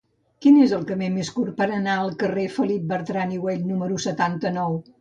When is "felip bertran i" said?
2.57-3.41